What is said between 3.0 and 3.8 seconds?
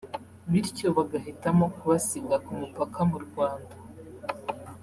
mu Rwanda